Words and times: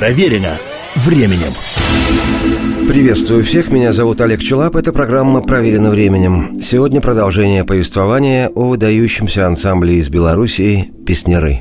Проверено 0.00 0.56
временем. 1.04 1.52
Приветствую 2.88 3.44
всех, 3.44 3.70
меня 3.70 3.92
зовут 3.92 4.22
Олег 4.22 4.40
Челап, 4.40 4.76
это 4.76 4.94
программа 4.94 5.42
«Проверено 5.42 5.90
временем». 5.90 6.58
Сегодня 6.62 7.02
продолжение 7.02 7.66
повествования 7.66 8.48
о 8.48 8.70
выдающемся 8.70 9.46
ансамбле 9.46 9.96
из 9.96 10.08
Белоруссии 10.08 10.90
«Песняры». 11.04 11.60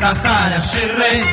Бачив 0.00 0.22
кохання 0.22 0.60
ширей. 0.60 1.24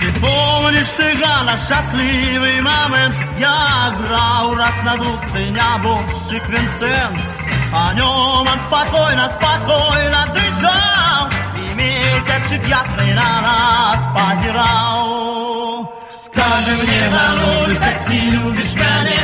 Ти 0.00 0.20
помниш 0.20 0.86
цигана, 0.96 1.58
щасливий 1.66 2.56
момент, 2.56 3.14
я 3.38 3.92
грав 3.98 4.54
раз 4.58 4.74
на 4.84 4.96
дубці 4.96 5.50
нябоший 5.50 6.40
квинцент, 6.46 7.34
а 7.72 7.94
нем 7.94 8.46
он 8.48 8.58
спокойно, 8.66 9.30
спокойно 9.40 10.26
дышал, 10.34 11.30
месячик 11.76 12.68
ясный 12.68 13.14
на 13.14 13.40
нас 13.42 14.00
позирал. 14.14 15.92
Скажи 16.24 16.82
мне, 16.82 17.10
Галуль, 17.12 17.76
как 17.76 18.04
ты 18.06 18.12
любишь 18.12 18.74
меня? 18.74 19.21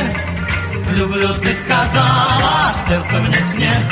Люблю, 1.79 1.91
ты 1.91 1.91
сказала, 1.91 2.73
в 2.73 2.89
сердце 2.89 3.19
мне 3.19 3.37
снег. 3.53 3.83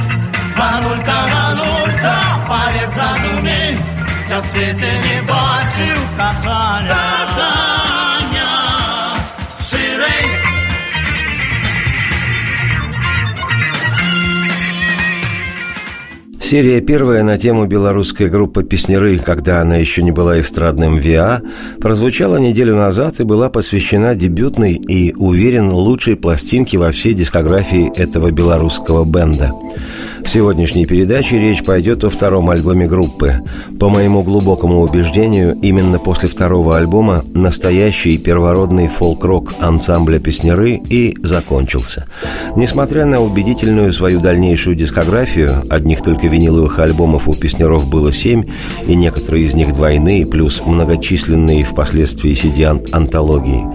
Ганулька, 0.56 1.14
Ганулька, 1.32 2.20
поверь, 2.48 2.90
разумей, 2.96 3.78
я 4.30 4.40
в 4.40 4.46
свете 4.46 5.02
не 5.04 5.22
бачив 5.22 6.10
кохання. 6.18 7.27
Серия 16.50 16.80
первая 16.80 17.24
на 17.24 17.38
тему 17.38 17.66
белорусской 17.66 18.30
группы 18.30 18.64
«Песнеры», 18.64 19.18
когда 19.18 19.60
она 19.60 19.76
еще 19.76 20.02
не 20.02 20.12
была 20.12 20.40
эстрадным 20.40 20.96
ВИА, 20.96 21.42
прозвучала 21.82 22.38
неделю 22.38 22.74
назад 22.74 23.20
и 23.20 23.26
была 23.26 23.50
посвящена 23.50 24.16
дебютной 24.16 24.76
и, 24.76 25.14
уверен, 25.14 25.70
лучшей 25.70 26.16
пластинке 26.16 26.78
во 26.78 26.92
всей 26.92 27.14
дискографии 27.14 27.92
этого 28.00 28.32
белорусского 28.32 29.04
бенда– 29.04 29.52
в 30.28 30.30
сегодняшней 30.30 30.86
передаче 30.86 31.40
речь 31.40 31.64
пойдет 31.64 32.04
о 32.04 32.10
втором 32.10 32.50
альбоме 32.50 32.86
группы. 32.86 33.36
По 33.80 33.88
моему 33.88 34.24
глубокому 34.24 34.82
убеждению, 34.82 35.58
именно 35.62 36.00
после 36.00 36.28
второго 36.28 36.76
альбома 36.76 37.24
настоящий 37.34 38.18
первородный 38.18 38.90
фолк-рок 38.90 39.54
ансамбля 39.62 40.20
«Песняры» 40.20 40.82
и 40.90 41.16
закончился. 41.24 42.08
Несмотря 42.58 43.06
на 43.06 43.22
убедительную 43.22 43.94
свою 43.94 44.20
дальнейшую 44.20 44.76
дискографию, 44.76 45.64
одних 45.70 46.02
только 46.02 46.28
виниловых 46.28 46.78
альбомов 46.80 47.30
у 47.30 47.34
«Песняров» 47.34 47.90
было 47.90 48.12
семь, 48.12 48.44
и 48.86 48.96
некоторые 48.96 49.46
из 49.46 49.54
них 49.54 49.74
двойные, 49.74 50.26
плюс 50.26 50.62
многочисленные 50.66 51.64
впоследствии 51.64 52.34
CD-антологии. 52.34 53.66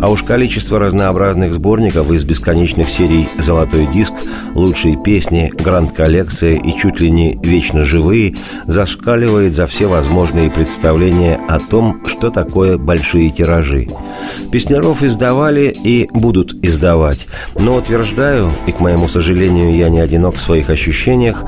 А 0.00 0.08
уж 0.08 0.22
количество 0.22 0.78
разнообразных 0.78 1.52
сборников 1.52 2.10
из 2.10 2.24
бесконечных 2.24 2.88
серий 2.88 3.28
«Золотой 3.38 3.86
диск», 3.92 4.14
«Лучшие 4.54 4.96
песни», 4.96 5.52
«Гранд 5.54 5.97
коллекция 5.98 6.52
и 6.52 6.78
чуть 6.78 7.00
ли 7.00 7.10
не 7.10 7.36
вечно 7.42 7.84
живые 7.84 8.36
зашкаливает 8.66 9.52
за 9.52 9.66
все 9.66 9.88
возможные 9.88 10.48
представления 10.48 11.40
о 11.48 11.58
том, 11.58 12.02
что 12.06 12.30
такое 12.30 12.78
большие 12.78 13.30
тиражи. 13.30 13.88
Песняров 14.52 15.02
издавали 15.02 15.74
и 15.84 16.08
будут 16.12 16.54
издавать, 16.64 17.26
но 17.58 17.74
утверждаю, 17.74 18.52
и 18.68 18.72
к 18.72 18.78
моему 18.78 19.08
сожалению 19.08 19.74
я 19.74 19.88
не 19.88 19.98
одинок 19.98 20.36
в 20.36 20.40
своих 20.40 20.70
ощущениях, 20.70 21.44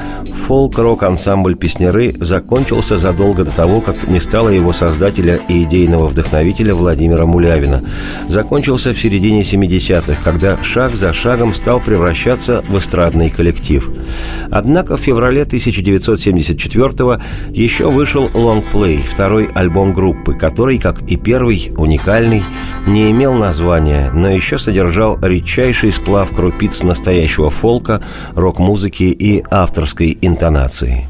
фолк-рок-ансамбль 0.48 1.54
«Песняры» 1.54 2.12
закончился 2.18 2.96
задолго 2.96 3.44
до 3.44 3.52
того, 3.52 3.80
как 3.80 4.08
не 4.08 4.18
стало 4.18 4.48
его 4.48 4.72
создателя 4.72 5.38
и 5.46 5.62
идейного 5.62 6.08
вдохновителя 6.08 6.74
Владимира 6.74 7.24
Мулявина. 7.24 7.84
Закончился 8.26 8.92
в 8.92 8.98
середине 8.98 9.42
70-х, 9.42 10.16
когда 10.24 10.60
шаг 10.64 10.96
за 10.96 11.12
шагом 11.12 11.54
стал 11.54 11.78
превращаться 11.78 12.64
в 12.68 12.76
эстрадный 12.76 13.30
коллектив. 13.30 13.88
Однако 14.50 14.96
в 14.96 15.00
феврале 15.00 15.42
1974 15.42 17.20
еще 17.50 17.90
вышел 17.90 18.30
лонгплей, 18.32 18.98
второй 18.98 19.46
альбом 19.54 19.92
группы, 19.92 20.34
который, 20.34 20.78
как 20.78 21.02
и 21.02 21.16
первый, 21.16 21.72
уникальный, 21.76 22.42
не 22.86 23.10
имел 23.10 23.34
названия, 23.34 24.10
но 24.12 24.30
еще 24.30 24.58
содержал 24.58 25.18
редчайший 25.20 25.92
сплав 25.92 26.30
крупиц 26.34 26.82
настоящего 26.82 27.50
фолка, 27.50 28.02
рок-музыки 28.34 29.04
и 29.04 29.44
авторской 29.50 30.16
интонации. 30.20 31.09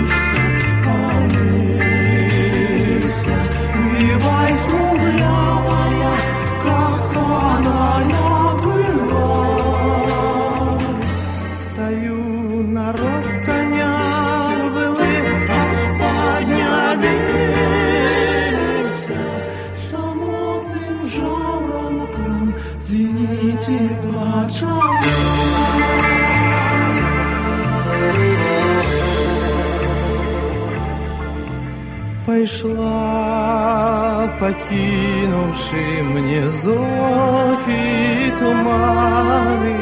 покинувши 34.39 36.03
мне 36.03 36.49
зоки 36.49 38.33
туманы, 38.39 39.75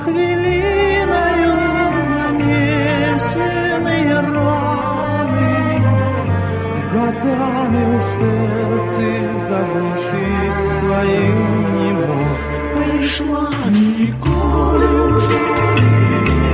ногами 7.30 8.00
в 8.00 8.04
сердце 8.04 9.02
заглушить 9.48 10.62
своим 10.80 11.38
не 11.76 11.92
мог. 11.94 12.40
Пришла 12.76 13.48
Николь 13.70 14.86
уже 14.86 15.40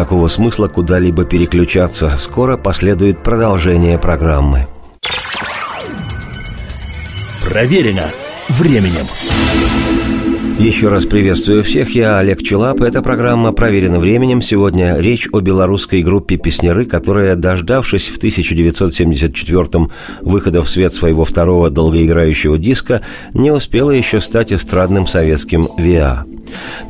Никакого 0.00 0.28
смысла 0.28 0.66
куда-либо 0.66 1.26
переключаться. 1.26 2.16
Скоро 2.16 2.56
последует 2.56 3.22
продолжение 3.22 3.98
программы. 3.98 4.66
Проверено 7.46 8.06
временем. 8.48 9.04
Еще 10.58 10.88
раз 10.88 11.04
приветствую 11.04 11.62
всех, 11.62 11.94
я 11.94 12.18
Олег 12.18 12.42
Челап. 12.42 12.80
Эта 12.80 13.02
программа 13.02 13.52
проверена 13.52 13.98
временем. 13.98 14.40
Сегодня 14.40 14.96
речь 14.96 15.28
о 15.32 15.40
белорусской 15.40 16.02
группе 16.02 16.38
«Песняры», 16.38 16.86
которая, 16.86 17.36
дождавшись 17.36 18.08
в 18.08 18.18
1974-м 18.18 19.90
выхода 20.22 20.62
в 20.62 20.68
свет 20.70 20.94
своего 20.94 21.26
второго 21.26 21.68
долгоиграющего 21.68 22.56
диска, 22.56 23.02
не 23.34 23.50
успела 23.50 23.90
еще 23.90 24.22
стать 24.22 24.50
эстрадным 24.50 25.06
советским 25.06 25.66
«ВИА». 25.76 26.24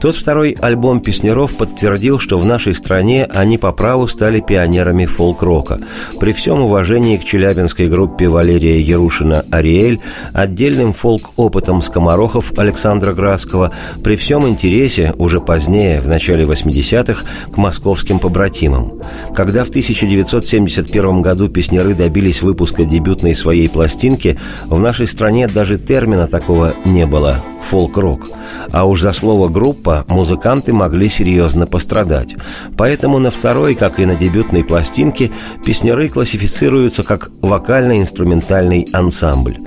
Тот 0.01 0.17
второй 0.17 0.57
альбом 0.59 1.01
Песняров 1.01 1.57
подтвердил, 1.57 2.19
что 2.19 2.39
в 2.39 2.47
нашей 2.47 2.75
стране 2.75 3.27
они 3.27 3.59
по 3.59 3.73
праву 3.73 4.09
стали 4.09 4.41
пионерами 4.41 5.05
фолк-рока. 5.05 5.81
При 6.19 6.33
всем 6.33 6.61
уважении 6.61 7.17
к 7.19 7.25
челябинской 7.25 7.89
группе 7.89 8.29
Валерия 8.29 8.81
Ярушина 8.81 9.45
«Ариэль», 9.51 10.01
отдельным 10.33 10.93
фолк-опытом 10.93 11.83
скоморохов 11.83 12.59
Александра 12.59 13.13
Градского, 13.13 13.73
при 14.03 14.17
всем 14.17 14.49
интересе, 14.49 15.15
уже 15.19 15.41
позднее, 15.41 16.01
в 16.01 16.09
начале 16.09 16.45
80-х, 16.45 17.25
к 17.53 17.57
московским 17.57 18.19
побратимам. 18.19 19.01
Когда 19.35 19.65
в 19.65 19.69
1971 19.69 21.21
году 21.21 21.49
песняры 21.49 21.95
добились 21.95 22.43
выпуска 22.43 22.85
дебютной 22.85 23.35
своей 23.35 23.69
пластинки, 23.69 24.39
в 24.67 24.79
нашей 24.81 25.07
стране 25.07 25.47
даже 25.47 25.77
термина 25.77 26.27
такого 26.27 26.75
не 26.85 27.05
было– 27.07 27.37
фолк-рок. 27.71 28.29
А 28.73 28.85
уж 28.85 29.01
за 29.01 29.13
слово 29.13 29.49
«группа» 29.51 30.05
музыканты 30.09 30.73
могли 30.73 31.09
серьезно 31.09 31.67
пострадать. 31.67 32.35
Поэтому 32.77 33.19
на 33.19 33.31
второй, 33.31 33.75
как 33.75 34.01
и 34.01 34.07
на 34.07 34.15
дебютной 34.15 34.65
пластинке, 34.65 35.31
песняры 35.65 36.09
классифицируются 36.09 37.03
как 37.03 37.31
вокально-инструментальный 37.41 38.87
ансамбль. 38.93 39.59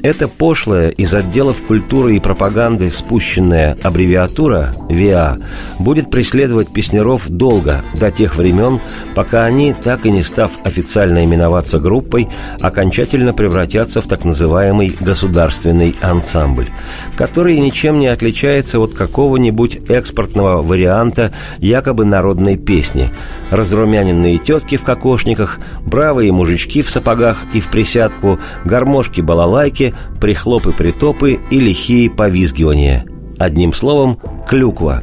Эта 0.00 0.28
пошлая 0.28 0.90
из 0.90 1.12
отделов 1.12 1.60
культуры 1.62 2.14
и 2.14 2.20
пропаганды 2.20 2.88
спущенная 2.88 3.76
аббревиатура 3.82 4.72
ВИА 4.88 5.38
будет 5.80 6.08
преследовать 6.08 6.72
песняров 6.72 7.28
долго, 7.28 7.82
до 7.98 8.12
тех 8.12 8.36
времен, 8.36 8.80
пока 9.16 9.44
они, 9.44 9.74
так 9.74 10.06
и 10.06 10.12
не 10.12 10.22
став 10.22 10.52
официально 10.62 11.24
именоваться 11.24 11.80
группой, 11.80 12.28
окончательно 12.60 13.34
превратятся 13.34 14.00
в 14.00 14.06
так 14.06 14.24
называемый 14.24 14.96
государственный 15.00 15.96
ансамбль, 16.00 16.68
который 17.16 17.58
ничем 17.58 17.98
не 17.98 18.06
отличается 18.06 18.78
от 18.78 18.94
какого-нибудь 18.94 19.80
экспортного 19.88 20.62
варианта 20.62 21.32
якобы 21.58 22.04
народной 22.04 22.56
песни. 22.56 23.10
Разрумяненные 23.50 24.38
тетки 24.38 24.76
в 24.76 24.84
кокошниках, 24.84 25.58
бравые 25.84 26.30
мужички 26.30 26.82
в 26.82 26.90
сапогах 26.90 27.38
и 27.52 27.60
в 27.60 27.68
присядку, 27.68 28.38
гармошки-балалайки, 28.64 29.87
прихлопы-притопы 30.20 31.38
и 31.50 31.60
лихие 31.60 32.10
повизгивания. 32.10 33.04
Одним 33.38 33.72
словом, 33.72 34.18
клюква. 34.48 35.02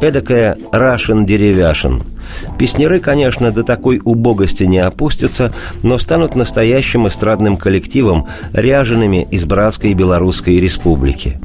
Эдакая 0.00 0.58
Russian-деревяшин. 0.72 2.02
Песняры, 2.58 3.00
конечно, 3.00 3.50
до 3.50 3.62
такой 3.62 4.00
убогости 4.04 4.64
не 4.64 4.78
опустятся, 4.78 5.52
но 5.82 5.98
станут 5.98 6.34
настоящим 6.34 7.06
эстрадным 7.06 7.56
коллективом, 7.56 8.26
ряжеными 8.52 9.26
из 9.30 9.44
братской 9.44 9.94
Белорусской 9.94 10.58
республики. 10.58 11.40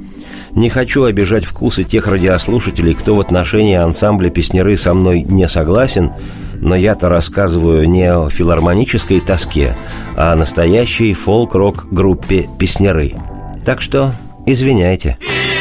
Не 0.54 0.70
хочу 0.70 1.04
обижать 1.04 1.46
вкусы 1.46 1.84
тех 1.84 2.08
радиослушателей, 2.08 2.94
кто 2.94 3.16
в 3.16 3.22
отношении 3.22 3.76
ансамбля 3.76 4.30
«Песняры» 4.30 4.76
со 4.76 4.94
мной 4.94 5.22
не 5.24 5.48
согласен, 5.48 6.12
но 6.62 6.76
я-то 6.76 7.10
рассказываю 7.10 7.90
не 7.90 8.14
о 8.14 8.30
филармонической 8.30 9.20
тоске, 9.20 9.76
а 10.16 10.32
о 10.32 10.36
настоящей 10.36 11.14
фолк-рок 11.14 11.88
группе 11.92 12.48
«Песняры». 12.58 13.16
Так 13.66 13.82
что 13.82 14.14
извиняйте. 14.46 15.18
Это 15.20 15.61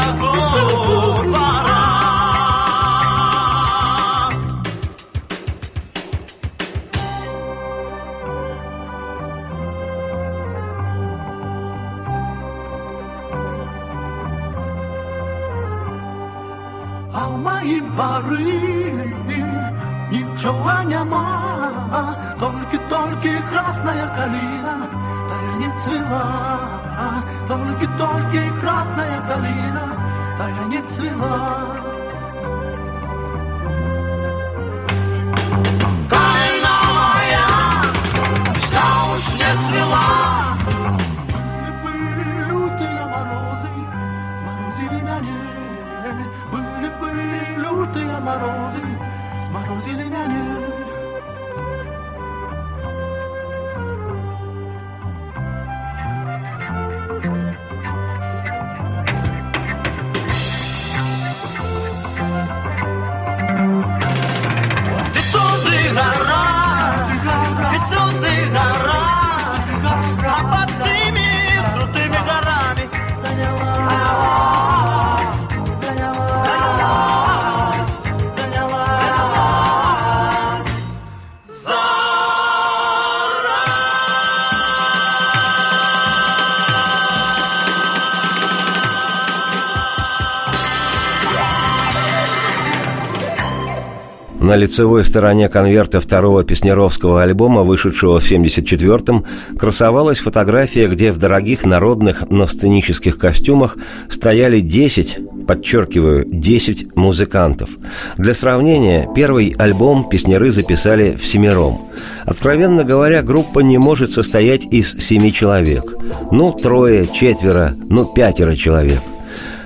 На 94.51 94.57
лицевой 94.57 95.05
стороне 95.05 95.47
конверта 95.47 96.01
второго 96.01 96.43
Песнеровского 96.43 97.23
альбома, 97.23 97.63
вышедшего 97.63 98.19
в 98.19 98.29
1974-м, 98.29 99.23
красовалась 99.57 100.19
фотография, 100.19 100.89
где 100.89 101.13
в 101.13 101.17
дорогих 101.17 101.63
народных, 101.63 102.29
но 102.29 102.45
сценических 102.47 103.17
костюмах 103.17 103.77
стояли 104.09 104.59
10, 104.59 105.45
подчеркиваю, 105.47 106.25
10 106.25 106.97
музыкантов. 106.97 107.69
Для 108.17 108.33
сравнения, 108.33 109.07
первый 109.15 109.55
альбом 109.57 110.09
песнеры 110.09 110.51
записали 110.51 111.15
всемиром. 111.15 111.87
Откровенно 112.25 112.83
говоря, 112.83 113.21
группа 113.21 113.61
не 113.61 113.77
может 113.77 114.11
состоять 114.11 114.65
из 114.65 114.97
семи 114.97 115.31
человек. 115.31 115.95
Ну, 116.29 116.51
трое, 116.51 117.07
четверо, 117.07 117.73
ну, 117.87 118.03
пятеро 118.03 118.57
человек. 118.57 118.99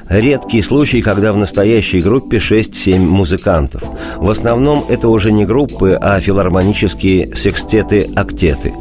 Редкий 0.09 0.62
случай, 0.62 1.01
когда 1.01 1.31
в 1.31 1.38
настоящей 1.38 2.00
группе 2.00 2.38
6-7 2.38 3.00
музыкантов. 3.00 3.81
В 4.17 4.29
основном 4.29 4.85
это 4.88 5.09
уже 5.09 5.31
не 5.31 5.45
группы, 5.45 5.97
а 6.00 6.19
филармонические 6.19 7.33
секстеты-актеты. 7.35 8.74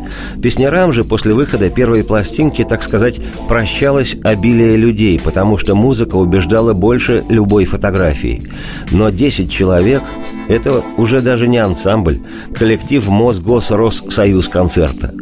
Песнярам 0.42 0.92
же 0.92 1.02
после 1.02 1.32
выхода 1.32 1.70
первой 1.70 2.04
пластинки, 2.04 2.62
так 2.62 2.82
сказать, 2.82 3.20
прощалось 3.48 4.16
обилие 4.22 4.76
людей, 4.76 5.18
потому 5.18 5.56
что 5.56 5.74
музыка 5.74 6.16
убеждала 6.16 6.74
больше 6.74 7.24
любой 7.30 7.64
фотографии. 7.64 8.42
Но 8.90 9.08
10 9.08 9.50
человек– 9.50 10.02
это 10.48 10.82
уже 10.98 11.20
даже 11.20 11.48
не 11.48 11.58
ансамбль, 11.58 12.20
коллектив 12.54 13.08
Мосгосроссоюз 13.08 14.48
концерта. 14.48 15.14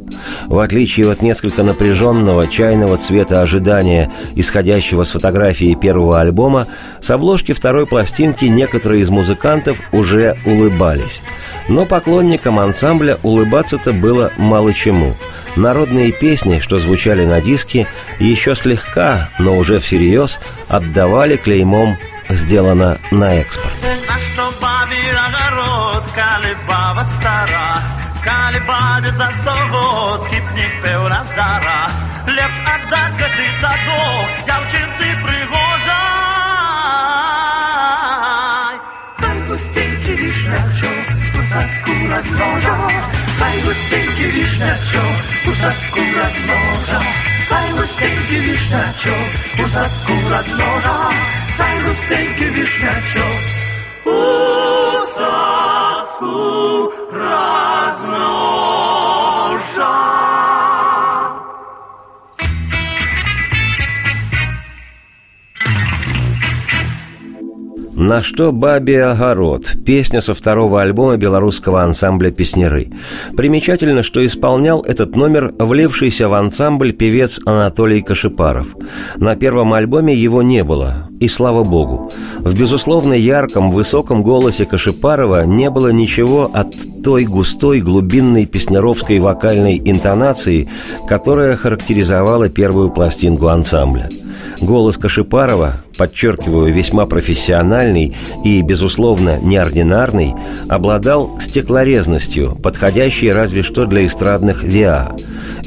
В 0.47 0.59
отличие 0.59 1.11
от 1.11 1.23
несколько 1.23 1.63
напряженного 1.63 2.49
чайного 2.49 2.97
цвета 2.97 3.43
ожидания, 3.43 4.11
исходящего 4.35 5.05
с 5.05 5.11
фотографии 5.11 5.75
первого 5.75 6.21
альбома, 6.21 6.69
с 7.01 7.11
обложки 7.11 7.53
второй 7.53 7.87
пластинки 7.87 8.45
некоторые 8.47 9.03
из 9.03 9.11
музыкантов 9.11 9.81
уже 9.93 10.37
улыбались. 10.45 11.23
Но 11.69 11.85
поклонникам 11.85 12.59
ансамбля 12.59 13.19
улыбаться-то 13.23 13.93
было 13.93 14.33
мало 14.37 14.73
чему. 14.73 15.15
Народные 15.57 16.13
песни, 16.13 16.61
что 16.61 16.79
звучали 16.79 17.25
на 17.25 17.41
диске, 17.41 17.87
еще 18.19 18.55
слегка, 18.55 19.29
но 19.39 19.57
уже 19.57 19.81
всерьез 19.81 20.39
отдавали 20.69 21.37
клеймом 21.37 21.99
«Сделано 22.31 22.99
на 23.11 23.37
экспорт». 23.37 23.75
На 23.83 24.19
что 24.19 24.51
бабе 24.63 24.97
огород, 25.11 26.05
коли 26.15 26.57
баба 26.67 27.07
стара, 27.19 27.92
коли 28.25 28.61
бабе 28.67 29.11
за 29.17 29.33
сто 29.33 29.55
год 29.71 30.29
кипник 30.29 30.83
певна 30.83 31.25
зара. 31.37 31.91
Лепш 32.27 32.57
отдать 32.75 33.15
коты 33.19 33.47
садок, 33.61 34.29
дівчинці 34.47 35.09
пригожай. 35.23 35.93
Хай 39.21 39.39
густенький 39.49 40.17
вишнячок 40.17 41.07
у 41.35 41.43
садку 41.51 41.93
размножа, 42.11 42.77
Хай 43.39 43.57
густенький 43.65 44.31
вишнячок 44.31 45.19
у 45.47 45.53
садку 45.61 46.01
размножа, 46.17 47.01
Хай 47.49 47.69
густенький 47.73 48.41
вишнячок 48.47 49.29
у 49.59 49.69
садку 49.69 50.15
размножа, 50.31 50.97
Хай 51.57 51.75
густенький 51.83 52.49
вишнячок. 52.49 53.41
У 54.05 54.53
садку 57.93 58.07
размножа. 58.07 58.62
«На 68.05 68.21
что 68.21 68.51
бабе 68.51 69.05
огород»– 69.05 69.75
песня 69.87 70.21
со 70.21 70.35
второго 70.35 70.83
альбома 70.83 71.17
белорусского 71.17 71.85
ансамбля 71.85 72.33
«Песнеры». 72.33 72.91
Примечательно, 73.37 74.03
что 74.03 74.27
исполнял 74.27 74.83
этот 74.83 75.15
номер 75.15 75.55
влившийся 75.57 76.29
в 76.29 76.35
ансамбль 76.35 76.93
певец 76.93 77.39
Анатолий 77.47 78.03
Кашипаров. 78.03 78.67
На 79.15 79.37
первом 79.37 79.73
альбоме 79.73 80.17
его 80.17 80.43
не 80.43 80.65
было, 80.65 81.11
и 81.21 81.29
слава 81.29 81.63
богу. 81.63 82.11
В 82.41 82.59
безусловно 82.59 83.15
ярком, 83.15 83.71
высоком 83.71 84.25
голосе 84.25 84.65
Кашипарова 84.65 85.47
не 85.47 85.71
было 85.71 85.93
ничего 85.93 86.51
от 86.53 86.75
той 87.05 87.25
густой, 87.25 87.81
глубинной 87.81 88.47
песнеровской 88.47 89.21
вокальной 89.21 89.81
интонации, 89.85 90.69
которая 91.07 91.55
характеризовала 91.55 92.49
первую 92.49 92.91
пластинку 92.91 93.47
ансамбля. 93.47 94.09
Голос 94.61 94.97
Кашипарова, 94.97 95.83
подчеркиваю, 95.99 96.73
весьма 96.73 97.07
профессиональный 97.07 97.92
и, 98.45 98.63
безусловно, 98.63 99.39
неординарный, 99.41 100.35
обладал 100.69 101.39
стеклорезностью, 101.41 102.57
подходящей 102.63 103.31
разве 103.31 103.63
что 103.63 103.87
для 103.87 104.07
эстрадных 104.07 104.63
ВИА. 104.63 105.15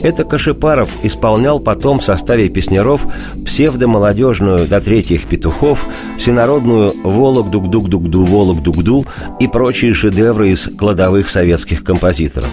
Это 0.01 0.23
Кашипаров 0.23 0.89
исполнял 1.03 1.59
потом 1.59 1.99
в 1.99 2.03
составе 2.03 2.49
песняров 2.49 3.01
псевдомолодежную 3.45 4.67
до 4.67 4.81
третьих 4.81 5.25
петухов, 5.25 5.85
всенародную 6.17 6.91
«Волок-дук-дук-дук-ду, 7.03 8.23
Волок-дук-ду» 8.23 9.05
и 9.39 9.47
прочие 9.47 9.93
шедевры 9.93 10.49
из 10.49 10.69
кладовых 10.77 11.29
советских 11.29 11.83
композиторов. 11.83 12.49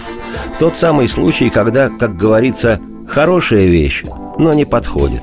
Тот 0.59 0.75
самый 0.75 1.07
случай, 1.07 1.49
когда, 1.49 1.89
как 1.89 2.15
говорится, 2.15 2.79
хорошая 3.07 3.65
вещь, 3.65 4.03
но 4.37 4.53
не 4.53 4.65
подходит. 4.65 5.21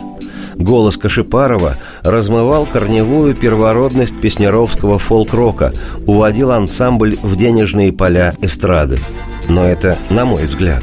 Голос 0.60 0.98
Кашипарова 0.98 1.78
размывал 2.02 2.66
корневую 2.66 3.34
первородность 3.34 4.20
песнеровского 4.20 4.98
фолк-рока, 4.98 5.72
уводил 6.06 6.52
ансамбль 6.52 7.16
в 7.22 7.34
денежные 7.36 7.94
поля 7.94 8.34
эстрады. 8.42 9.00
Но 9.48 9.66
это 9.66 9.96
на 10.10 10.26
мой 10.26 10.44
взгляд. 10.44 10.82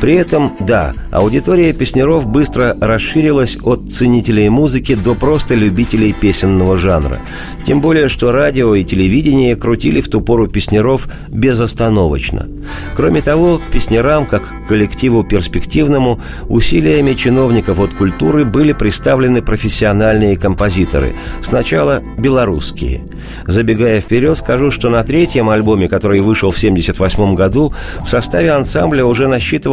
При 0.00 0.14
этом, 0.14 0.56
да, 0.60 0.94
аудитория 1.10 1.72
песнеров 1.72 2.26
быстро 2.26 2.76
расширилась 2.80 3.58
от 3.62 3.92
ценителей 3.92 4.48
музыки 4.48 4.94
до 4.94 5.14
просто 5.14 5.54
любителей 5.54 6.12
песенного 6.12 6.76
жанра. 6.76 7.20
Тем 7.64 7.80
более, 7.80 8.08
что 8.08 8.32
радио 8.32 8.74
и 8.74 8.84
телевидение 8.84 9.56
крутили 9.56 10.00
в 10.00 10.08
ту 10.08 10.20
пору 10.20 10.48
песнеров 10.48 11.08
безостановочно. 11.28 12.48
Кроме 12.96 13.22
того, 13.22 13.58
к 13.58 13.72
песнерам, 13.72 14.26
как 14.26 14.42
к 14.42 14.68
коллективу 14.68 15.24
перспективному, 15.24 16.20
усилиями 16.48 17.14
чиновников 17.14 17.80
от 17.80 17.94
культуры 17.94 18.44
были 18.44 18.72
представлены 18.72 19.42
профессиональные 19.42 20.36
композиторы. 20.36 21.14
Сначала 21.42 22.02
белорусские. 22.18 23.04
Забегая 23.46 24.00
вперед, 24.00 24.36
скажу, 24.36 24.70
что 24.70 24.88
на 24.90 25.02
третьем 25.02 25.48
альбоме, 25.48 25.88
который 25.88 26.20
вышел 26.20 26.50
в 26.50 26.56
1978 26.56 27.34
году, 27.34 27.74
в 28.04 28.08
составе 28.08 28.52
ансамбля 28.52 29.04
уже 29.04 29.28
насчитывалось 29.28 29.63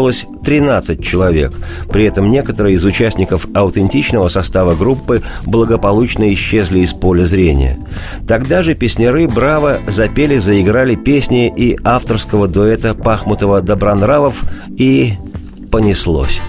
13 0.43 1.03
человек. 1.03 1.53
При 1.91 2.05
этом 2.05 2.31
некоторые 2.31 2.75
из 2.75 2.85
участников 2.85 3.47
аутентичного 3.53 4.27
состава 4.27 4.73
группы 4.73 5.21
благополучно 5.45 6.33
исчезли 6.33 6.79
из 6.79 6.93
поля 6.93 7.25
зрения. 7.25 7.79
Тогда 8.27 8.63
же 8.63 8.75
песнеры 8.75 9.27
браво 9.27 9.79
запели, 9.87 10.37
заиграли 10.37 10.95
песни 10.95 11.53
и 11.55 11.77
авторского 11.83 12.47
дуэта 12.47 12.91
Пахмутова-Добронравов 12.91 14.35
и 14.77 15.13
понеслось. 15.71 16.39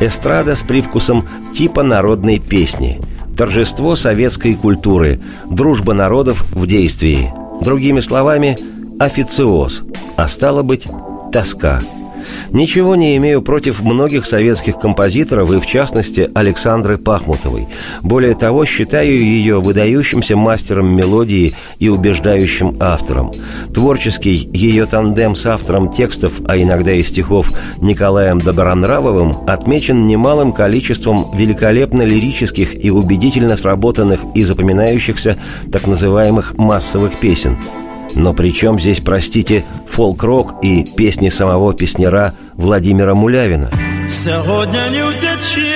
Эстрада 0.00 0.54
с 0.54 0.62
привкусом 0.62 1.24
типа 1.54 1.82
народной 1.82 2.38
песни. 2.38 3.00
Торжество 3.36 3.96
советской 3.96 4.54
культуры. 4.54 5.20
Дружба 5.50 5.94
народов 5.94 6.44
в 6.52 6.66
действии. 6.66 7.32
Другими 7.60 8.00
словами, 8.00 8.56
официоз. 8.98 9.82
А 10.16 10.28
стало 10.28 10.62
быть, 10.62 10.86
тоска. 11.32 11.80
Ничего 12.50 12.94
не 12.94 13.16
имею 13.16 13.42
против 13.42 13.82
многих 13.82 14.26
советских 14.26 14.78
композиторов 14.78 15.52
и, 15.52 15.58
в 15.58 15.66
частности, 15.66 16.30
Александры 16.34 16.98
Пахмутовой. 16.98 17.68
Более 18.02 18.34
того, 18.34 18.64
считаю 18.64 19.20
ее 19.20 19.60
выдающимся 19.60 20.36
мастером 20.36 20.94
мелодии 20.94 21.54
и 21.78 21.88
убеждающим 21.88 22.76
автором. 22.80 23.32
Творческий 23.72 24.48
ее 24.52 24.86
тандем 24.86 25.34
с 25.34 25.46
автором 25.46 25.90
текстов, 25.90 26.40
а 26.46 26.56
иногда 26.56 26.92
и 26.92 27.02
стихов 27.02 27.48
Николаем 27.78 28.38
Добронравовым 28.38 29.34
отмечен 29.46 30.06
немалым 30.06 30.52
количеством 30.52 31.26
великолепно 31.34 32.02
лирических 32.02 32.84
и 32.84 32.90
убедительно 32.90 33.56
сработанных 33.56 34.20
и 34.34 34.42
запоминающихся 34.42 35.36
так 35.72 35.86
называемых 35.86 36.56
массовых 36.56 37.18
песен– 37.18 37.58
но 38.14 38.34
при 38.34 38.52
чем 38.52 38.78
здесь, 38.78 39.00
простите, 39.00 39.64
фолк-рок 39.86 40.62
и 40.62 40.84
песни 40.84 41.28
самого 41.28 41.72
песнера 41.74 42.34
Владимира 42.54 43.14
Мулявина? 43.14 43.70
Сегодня 44.10 44.88
не 44.90 45.02
утече 45.02 45.69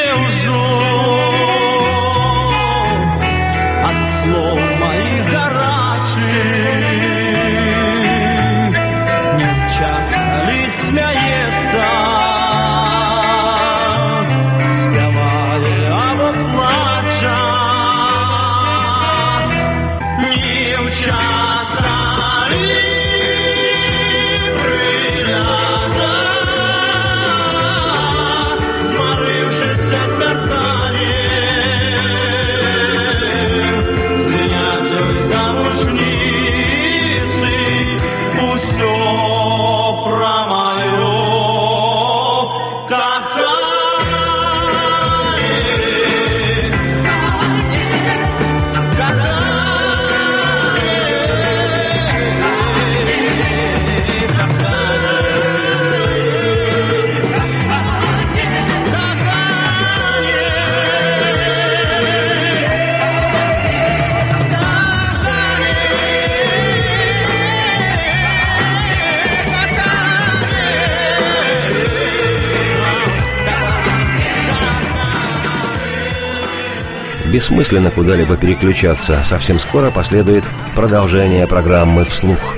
Бессмысленно 77.45 77.91
куда-либо 77.91 78.39
переключаться. 78.39 79.23
Совсем 79.23 79.59
скоро 79.59 79.91
последует 79.91 80.45
продолжение 80.75 81.47
программы 81.47 82.05
«Вслух». 82.05 82.57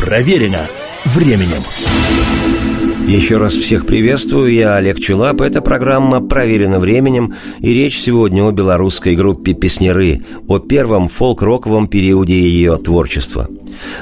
Проверено 0.00 0.60
временем. 1.06 1.60
Еще 3.08 3.38
раз 3.38 3.54
всех 3.54 3.84
приветствую, 3.84 4.52
я 4.52 4.76
Олег 4.76 5.00
Челап. 5.00 5.40
Эта 5.40 5.60
программа 5.60 6.20
проверена 6.20 6.78
временем, 6.78 7.34
и 7.58 7.74
речь 7.74 7.98
сегодня 7.98 8.44
о 8.44 8.52
белорусской 8.52 9.16
группе 9.16 9.52
«Песнеры», 9.52 10.22
о 10.46 10.60
первом 10.60 11.08
фолк-роковом 11.08 11.88
периоде 11.88 12.38
ее 12.38 12.76
творчества. 12.76 13.48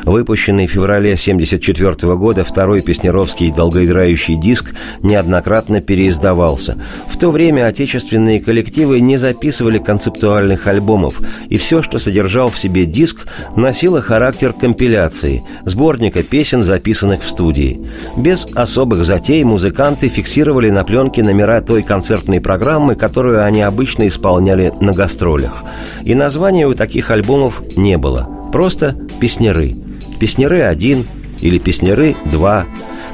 Выпущенный 0.04 0.66
в 0.66 0.70
феврале 0.70 1.12
1974 1.12 2.16
года 2.16 2.44
второй 2.44 2.80
песнеровский 2.82 3.50
долгоиграющий 3.50 4.36
диск 4.36 4.74
неоднократно 5.02 5.80
переиздавался. 5.80 6.76
В 7.08 7.18
то 7.18 7.30
время 7.30 7.66
отечественные 7.66 8.40
коллективы 8.40 9.00
не 9.00 9.16
записывали 9.16 9.78
концептуальных 9.78 10.66
альбомов, 10.66 11.20
и 11.48 11.56
все, 11.56 11.82
что 11.82 11.98
содержал 11.98 12.48
в 12.48 12.58
себе 12.58 12.86
диск, 12.86 13.26
носило 13.56 14.00
характер 14.00 14.52
компиляции, 14.52 15.42
сборника 15.64 16.22
песен, 16.22 16.62
записанных 16.62 17.22
в 17.22 17.28
студии. 17.28 17.80
Без 18.16 18.46
особых 18.54 19.04
затей 19.04 19.44
музыканты 19.44 20.08
фиксировали 20.08 20.70
на 20.70 20.84
пленке 20.84 21.22
номера 21.22 21.60
той 21.60 21.82
концертной 21.82 22.40
программы, 22.40 22.94
которую 22.94 23.44
они 23.44 23.62
обычно 23.62 24.08
исполняли 24.08 24.72
на 24.80 24.92
гастролях. 24.92 25.64
И 26.04 26.14
названия 26.14 26.66
у 26.66 26.74
таких 26.74 27.10
альбомов 27.10 27.62
не 27.76 27.96
было– 27.98 28.28
Просто 28.52 28.96
«Песнеры». 29.18 29.74
«Песнеры-1» 30.20 31.06
или 31.40 31.58
«Песнеры-2». 31.58 32.64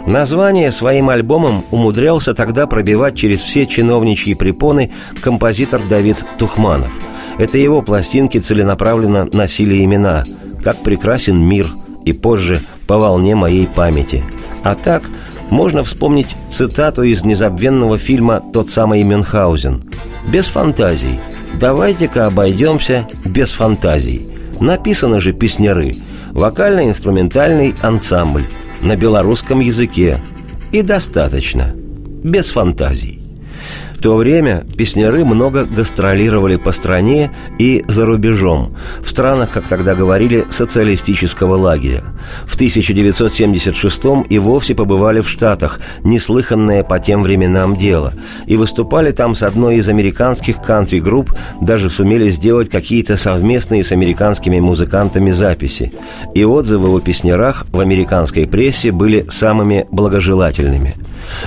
Название 0.07 0.73
своим 0.73 1.11
альбомом 1.11 1.65
умудрялся 1.71 2.35
тогда 2.35 2.67
пробивать 2.67 3.15
через 3.17 3.41
все 3.41 3.67
чиновничьи 3.67 4.35
препоны 4.35 4.91
композитор 5.21 5.81
Давид 5.89 6.25
Тухманов. 6.39 6.93
Это 7.39 7.57
его 7.57 7.83
пластинки 7.83 8.39
целенаправленно 8.39 9.29
носили 9.33 9.85
имена 9.85 10.25
«Как 10.63 10.83
прекрасен 10.83 11.39
мир» 11.39 11.69
и 12.05 12.13
позже 12.13 12.63
«По 12.87 12.99
волне 12.99 13.35
моей 13.35 13.67
памяти». 13.67 14.25
А 14.65 14.75
так 14.75 15.05
можно 15.51 15.83
вспомнить 15.83 16.37
цитату 16.49 17.03
из 17.05 17.25
незабвенного 17.25 17.97
фильма 17.97 18.43
«Тот 18.53 18.71
самый 18.71 19.03
Мюнхгаузен». 19.03 19.85
«Без 20.33 20.49
фантазий. 20.49 21.21
Давайте-ка 21.61 22.27
обойдемся 22.27 23.07
без 23.25 23.53
фантазий». 23.53 24.28
Написаны 24.61 25.21
же 25.21 25.33
песняры, 25.33 25.95
вокально-инструментальный 26.33 27.75
ансамбль 27.83 28.45
на 28.81 28.97
белорусском 28.97 29.61
языке. 29.61 30.23
И 30.73 30.83
достаточно, 30.83 31.73
без 31.75 32.51
фантазий. 32.51 33.18
В 33.99 34.01
то 34.01 34.15
время 34.15 34.65
песняры 34.77 35.25
много 35.25 35.65
гастролировали 35.65 36.55
по 36.55 36.71
стране 36.71 37.33
и 37.59 37.85
за 37.89 38.07
рубежом, 38.07 38.77
в 39.03 39.11
странах, 39.11 39.51
как 39.51 39.67
тогда 39.67 39.97
говорили, 39.97 40.47
социалистического 40.51 41.57
лагеря. 41.57 42.05
В 42.47 42.55
1976 42.55 44.03
и 44.31 44.39
вовсе 44.39 44.77
побывали 44.77 45.21
в 45.21 45.29
Штатах, 45.29 45.81
неслыханное 46.05 46.85
по 46.85 47.01
тем 47.01 47.25
временам 47.25 47.75
дело, 47.75 48.13
и 48.47 48.57
выступали 48.57 49.11
там 49.11 49.35
с 49.35 49.43
одной 49.43 49.79
из 49.79 49.89
американских 49.89 50.63
кантри-групп, 50.63 51.35
даже 51.61 51.91
сумели 51.91 52.31
сделать 52.31 52.71
какие-то 52.71 53.17
совместные 53.17 53.83
с 53.83 53.91
американскими 53.91 54.61
музыкантами 54.61 55.33
записи. 55.33 55.93
И 56.37 56.45
отзывы 56.45 56.89
о 56.89 57.01
песнярах 57.01 57.67
в 57.73 57.81
американской 57.81 58.47
прессе 58.47 58.93
были 58.93 59.27
самыми 59.29 59.89
благожелательными. 59.91 60.95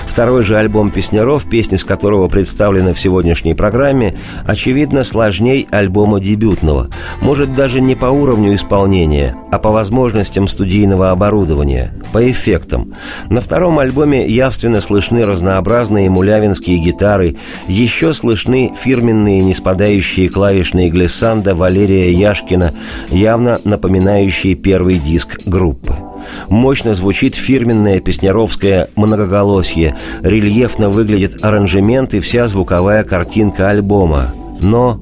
Второй 0.06 0.42
же 0.42 0.56
альбом 0.56 0.90
песняров, 0.90 1.48
песни 1.48 1.76
с 1.76 1.84
которого 1.84 2.28
представлены 2.28 2.94
в 2.94 3.00
сегодняшней 3.00 3.54
программе, 3.54 4.16
очевидно 4.46 5.04
сложней 5.04 5.66
альбома 5.70 6.20
дебютного. 6.20 6.88
Может, 7.20 7.54
даже 7.54 7.80
не 7.80 7.94
по 7.94 8.06
уровню 8.06 8.54
исполнения, 8.54 9.34
а 9.50 9.58
по 9.58 9.70
возможностям 9.70 10.48
студийного 10.48 11.10
оборудования, 11.10 11.94
по 12.12 12.30
эффектам. 12.30 12.94
На 13.28 13.40
втором 13.40 13.78
альбоме 13.78 14.26
явственно 14.26 14.80
слышны 14.80 15.24
разнообразные 15.24 16.10
мулявинские 16.10 16.78
гитары, 16.78 17.36
еще 17.68 18.14
слышны 18.14 18.72
фирменные 18.80 19.42
неспадающие 19.42 20.28
клавишные 20.28 20.90
глиссанда 20.90 21.54
Валерия 21.54 22.12
Яшкина, 22.12 22.72
явно 23.08 23.58
напоминающие 23.64 24.54
первый 24.54 24.98
диск 24.98 25.40
группы. 25.46 26.11
Мощно 26.48 26.94
звучит 26.94 27.34
фирменное 27.34 28.00
песнеровское 28.00 28.88
многоголосье, 28.96 29.96
рельефно 30.22 30.88
выглядит 30.88 31.42
аранжемент 31.44 32.14
и 32.14 32.20
вся 32.20 32.46
звуковая 32.46 33.04
картинка 33.04 33.68
альбома. 33.68 34.34
Но 34.60 35.00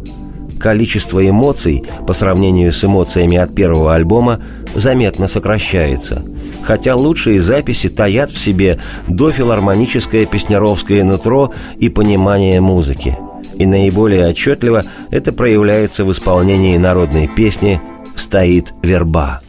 количество 0.61 1.26
эмоций 1.26 1.85
по 2.06 2.12
сравнению 2.12 2.70
с 2.70 2.85
эмоциями 2.85 3.38
от 3.38 3.54
первого 3.54 3.94
альбома 3.94 4.40
заметно 4.74 5.26
сокращается. 5.26 6.22
Хотя 6.62 6.94
лучшие 6.94 7.40
записи 7.40 7.88
таят 7.88 8.30
в 8.30 8.38
себе 8.38 8.78
дофилармоническое 9.09 10.26
песнеровское 10.26 11.02
нутро 11.02 11.52
и 11.78 11.88
понимание 11.88 12.61
музыки. 12.61 13.16
И 13.54 13.66
наиболее 13.66 14.28
отчетливо 14.28 14.83
это 15.11 15.33
проявляется 15.33 16.04
в 16.04 16.12
исполнении 16.12 16.76
народной 16.76 17.26
песни 17.26 17.80
«Стоит 18.14 18.72
верба». 18.83 19.40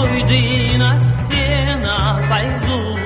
С 0.00 0.12
Юйди 0.12 0.76
на 0.78 0.98
сено 1.00 2.20
пойду, 2.30 2.96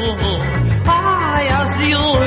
а 0.86 1.40
я 1.42 1.66
с 1.66 1.78
Юй 1.78 2.24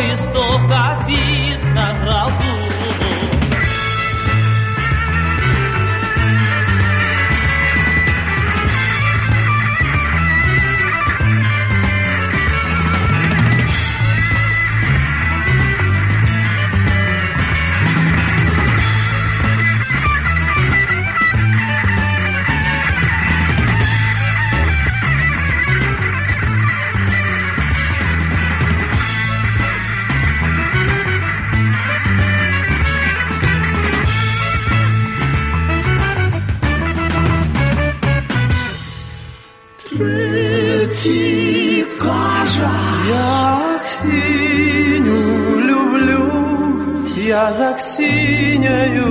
я 47.38 47.54
за 47.54 47.70
Ксинею 47.78 49.10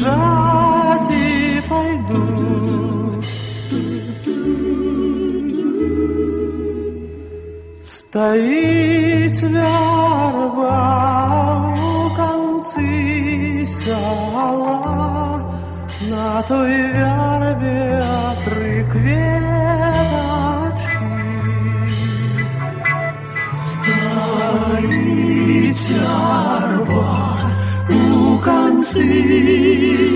жать 0.00 1.10
и 1.10 1.62
пойду. 1.70 3.22
Стоит 7.94 9.36
верба 9.54 10.78
у 11.88 11.92
концы 12.20 12.88
села, 13.82 15.42
на 16.10 16.26
той 16.48 16.74
вербе 16.98 17.80
отрык. 18.30 18.92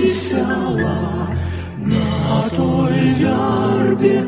Села, 0.09 0.97
на 1.77 2.49
той 2.55 2.97
вербе 3.19 4.19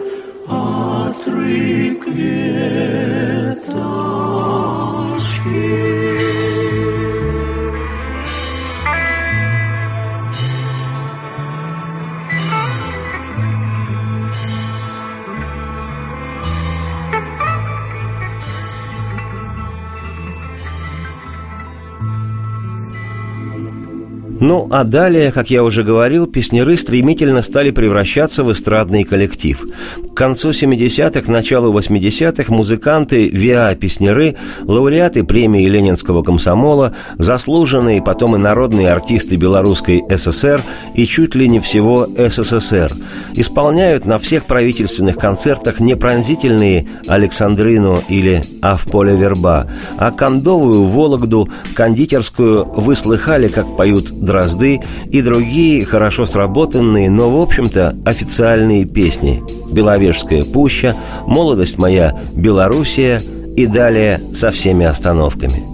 отрык 0.48 2.06
веточки. 2.08 3.31
Ну, 24.52 24.68
а 24.70 24.84
далее, 24.84 25.32
как 25.32 25.50
я 25.50 25.64
уже 25.64 25.82
говорил, 25.82 26.28
песнеры 26.28 26.76
стремительно 26.76 27.42
стали 27.42 27.72
превращаться 27.72 28.44
в 28.44 28.52
эстрадный 28.52 29.06
коллектив. 29.06 29.66
К 30.12 30.14
концу 30.14 30.50
70-х, 30.50 31.32
началу 31.32 31.72
80-х 31.72 32.54
музыканты, 32.54 33.30
ВИА-песнеры, 33.30 34.36
лауреаты 34.64 35.24
премии 35.24 35.66
Ленинского 35.70 36.22
комсомола, 36.22 36.94
заслуженные 37.18 38.02
потом 38.02 38.36
и 38.36 38.40
народные 38.40 38.92
артисты 38.92 39.38
Белорусской 39.38 40.04
ССР 40.10 40.62
и 40.96 41.06
чуть 41.06 41.34
ли 41.34 41.48
не 41.48 41.62
всего 41.62 42.06
СССР, 42.06 42.92
исполняют 43.36 44.04
на 44.04 44.18
всех 44.18 44.48
правительственных 44.48 45.16
концертах 45.16 45.80
не 45.80 45.96
пронзительные 45.96 46.90
Александрину 47.08 48.04
или 48.10 48.44
«А 48.62 48.76
в 48.76 48.84
поле 48.84 49.16
верба», 49.16 49.72
а 49.98 50.12
кондовую 50.12 50.84
Вологду, 50.84 51.48
кондитерскую 51.74 52.66
«Вы 52.66 52.98
слыхали, 52.98 53.48
как 53.48 53.78
поют 53.78 54.12
«Дрозды» 54.42 54.82
и 55.12 55.22
другие 55.22 55.86
хорошо 55.86 56.26
сработанные, 56.26 57.10
но, 57.10 57.30
в 57.30 57.42
общем-то, 57.42 57.96
официальные 58.06 58.86
песни. 58.86 59.44
«Беловежская 59.72 60.44
пуща», 60.44 60.96
«Молодость 61.28 61.78
моя», 61.78 62.20
«Белоруссия» 62.34 63.22
и 63.56 63.68
далее 63.68 64.20
со 64.34 64.50
всеми 64.50 64.86
остановками– 64.86 65.64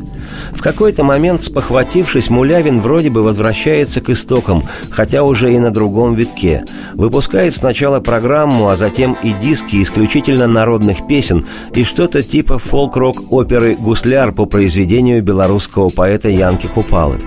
в 0.53 0.62
какой-то 0.62 1.03
момент, 1.03 1.43
спохватившись, 1.43 2.29
Мулявин 2.29 2.79
вроде 2.79 3.10
бы 3.10 3.23
возвращается 3.23 4.01
к 4.01 4.10
истокам, 4.10 4.63
хотя 4.89 5.23
уже 5.23 5.53
и 5.53 5.60
на 5.60 5.71
другом 5.71 6.13
витке. 6.13 6.65
Выпускает 6.93 7.55
сначала 7.55 7.99
программу, 7.99 8.69
а 8.69 8.75
затем 8.75 9.17
и 9.23 9.33
диски 9.33 9.81
исключительно 9.81 10.47
народных 10.47 11.07
песен 11.07 11.45
и 11.73 11.83
что-то 11.83 12.21
типа 12.21 12.60
фолк-рок 12.60 13.31
оперы 13.31 13.75
«Гусляр» 13.75 14.31
по 14.31 14.45
произведению 14.45 15.21
белорусского 15.23 15.89
поэта 15.89 16.29
Янки 16.29 16.67
Купалы. 16.67 17.19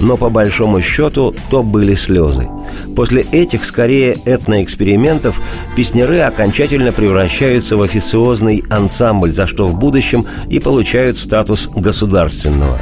Но 0.00 0.16
по 0.16 0.30
большому 0.30 0.80
счету 0.80 1.34
то 1.50 1.62
были 1.62 1.94
слезы. 1.94 2.48
После 2.96 3.22
этих, 3.32 3.64
скорее, 3.64 4.16
этноэкспериментов 4.24 5.40
песнеры 5.76 6.20
окончательно 6.20 6.92
превращаются 6.92 7.76
в 7.76 7.82
официозный 7.82 8.62
ансамбль, 8.70 9.32
за 9.32 9.46
что 9.46 9.66
в 9.66 9.78
будущем 9.78 10.26
и 10.48 10.58
получают 10.58 11.18
статус 11.18 11.68
государственного 11.74 12.61
этого. 12.62 12.78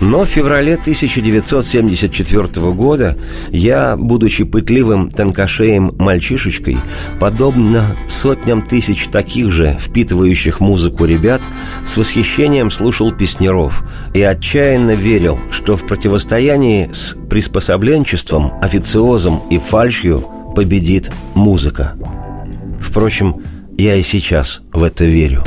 Но 0.00 0.24
в 0.24 0.28
феврале 0.28 0.74
1974 0.74 2.72
года 2.72 3.16
я, 3.50 3.96
будучи 3.96 4.42
пытливым 4.42 5.10
тонкошеем 5.10 5.94
мальчишечкой, 5.96 6.78
подобно 7.20 7.96
сотням 8.08 8.62
тысяч 8.62 9.06
таких 9.06 9.52
же, 9.52 9.78
впитывающих 9.80 10.58
музыку 10.58 11.04
ребят, 11.04 11.40
с 11.86 11.96
восхищением 11.96 12.72
слушал 12.72 13.12
песнеров 13.12 13.84
и 14.12 14.22
отчаянно 14.22 14.96
верил, 14.96 15.38
что 15.52 15.76
в 15.76 15.86
противостоянии 15.86 16.90
с 16.92 17.14
приспособленчеством, 17.30 18.54
официозом 18.60 19.42
и 19.50 19.58
фальшью 19.58 20.26
победит 20.56 21.12
музыка. 21.34 21.94
Впрочем, 22.80 23.36
я 23.78 23.94
и 23.94 24.02
сейчас 24.02 24.62
в 24.72 24.82
это 24.82 25.04
верю. 25.04 25.44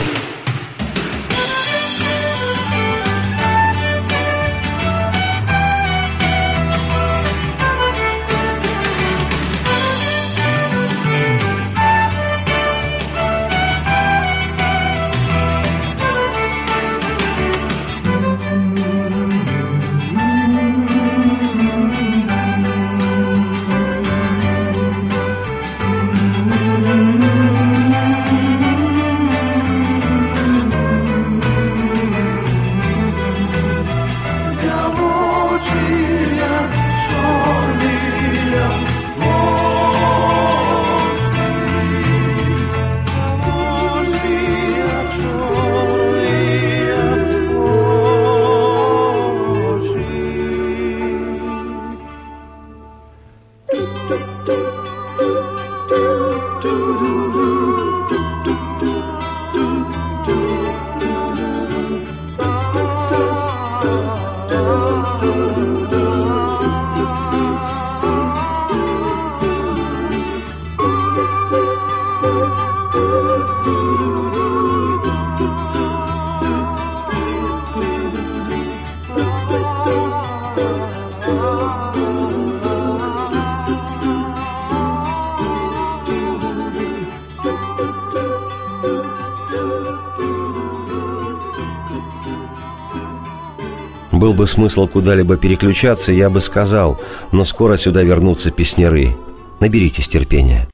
Был 94.26 94.34
бы 94.34 94.48
смысл 94.48 94.88
куда-либо 94.88 95.38
переключаться, 95.38 96.12
я 96.12 96.32
бы 96.32 96.42
сказал, 96.42 97.00
но 97.32 97.46
скоро 97.46 97.78
сюда 97.78 98.02
вернутся 98.02 98.50
песняры. 98.50 99.16
Наберитесь 99.60 100.08
терпения. 100.08 100.68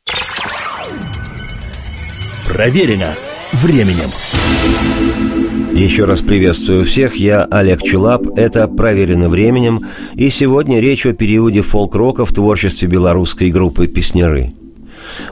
Проверено 2.47 3.13
временем. 3.51 4.09
Еще 5.77 6.05
раз 6.05 6.21
приветствую 6.21 6.85
всех, 6.85 7.17
я 7.17 7.43
Олег 7.43 7.83
Чулап, 7.83 8.25
это 8.37 8.69
«Проверено 8.69 9.27
временем», 9.27 9.81
и 10.13 10.29
сегодня 10.29 10.79
речь 10.79 11.05
о 11.05 11.11
периоде 11.11 11.61
фолк-рока 11.61 12.23
в 12.23 12.31
творчестве 12.31 12.87
белорусской 12.87 13.51
группы 13.51 13.87
«Песняры». 13.87 14.53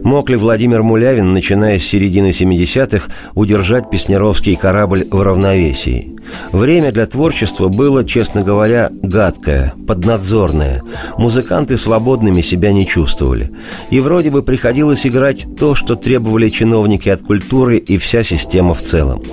Мог 0.01 0.29
ли 0.29 0.35
Владимир 0.35 0.83
Мулявин, 0.83 1.33
начиная 1.33 1.79
с 1.79 1.83
середины 1.83 2.29
70-х, 2.29 3.11
удержать 3.35 3.89
песнеровский 3.89 4.55
корабль 4.55 5.05
в 5.09 5.21
равновесии? 5.21 6.15
Время 6.51 6.91
для 6.91 7.05
творчества 7.05 7.67
было, 7.67 8.03
честно 8.03 8.43
говоря, 8.43 8.89
гадкое, 8.91 9.73
поднадзорное. 9.87 10.83
Музыканты 11.17 11.77
свободными 11.77 12.41
себя 12.41 12.71
не 12.71 12.85
чувствовали. 12.85 13.51
И 13.89 13.99
вроде 13.99 14.29
бы 14.29 14.43
приходилось 14.43 15.05
играть 15.05 15.45
то, 15.57 15.75
что 15.75 15.95
требовали 15.95 16.49
чиновники 16.49 17.09
от 17.09 17.21
культуры 17.21 17.77
и 17.77 17.97
вся 17.97 18.23
система 18.23 18.73
в 18.73 18.81
целом. 18.81 19.23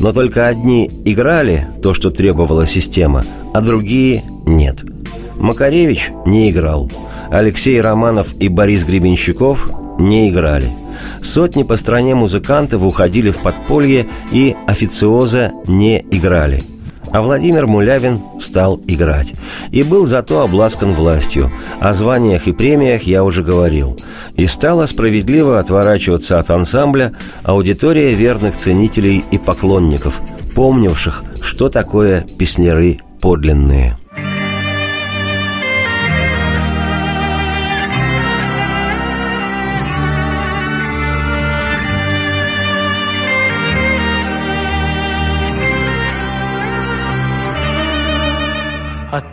Но 0.00 0.12
только 0.12 0.46
одни 0.46 0.90
играли 1.04 1.66
то, 1.82 1.94
что 1.94 2.10
требовала 2.10 2.66
система, 2.66 3.24
а 3.54 3.60
другие– 3.60 4.22
нет. 4.46 4.84
Макаревич 5.36 6.10
не 6.24 6.50
играл. 6.50 6.90
Алексей 7.30 7.80
Романов 7.80 8.34
и 8.38 8.48
Борис 8.48 8.84
Гребенщиков 8.84 9.70
не 9.98 10.30
играли. 10.30 10.70
Сотни 11.22 11.62
по 11.62 11.76
стране 11.76 12.14
музыкантов 12.14 12.82
уходили 12.82 13.30
в 13.30 13.38
подполье 13.38 14.06
и 14.32 14.56
официоза 14.66 15.52
не 15.66 15.98
играли. 16.10 16.62
А 17.12 17.20
Владимир 17.22 17.66
Мулявин 17.66 18.20
стал 18.40 18.80
играть. 18.86 19.32
И 19.70 19.82
был 19.82 20.06
зато 20.06 20.42
обласкан 20.42 20.92
властью. 20.92 21.52
О 21.80 21.92
званиях 21.92 22.48
и 22.48 22.52
премиях 22.52 23.04
я 23.04 23.22
уже 23.24 23.42
говорил. 23.42 23.96
И 24.34 24.46
стало 24.46 24.86
справедливо 24.86 25.58
отворачиваться 25.58 26.38
от 26.38 26.50
ансамбля 26.50 27.12
аудитория 27.42 28.12
верных 28.14 28.56
ценителей 28.56 29.24
и 29.30 29.38
поклонников, 29.38 30.20
помнивших, 30.54 31.22
что 31.40 31.68
такое 31.68 32.26
песняры 32.38 33.00
подлинные. 33.20 33.96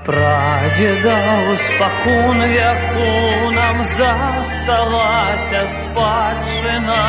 Прадеда 0.06 1.18
спокон 1.58 2.38
веку 2.42 3.52
нам 3.52 3.86
засталася 3.86 5.68
спадщина 5.68 7.04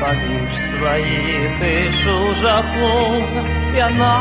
Поміж 0.00 0.52
своих 0.70 1.54
и 1.62 1.90
чужаков 2.02 3.24
Яна 3.76 4.20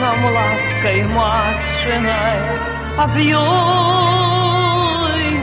нам 0.00 0.24
лаской 0.34 1.02
матчиной. 1.04 2.40
Объей 2.98 3.40